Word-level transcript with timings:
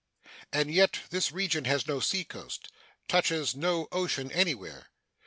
And 0.51 0.73
yet 0.73 1.01
this 1.11 1.31
region 1.31 1.65
has 1.65 1.85
no 1.87 1.99
seacoast 1.99 2.69
touches 3.07 3.55
no 3.55 3.87
ocean 3.91 4.31
anywhere. 4.31 4.87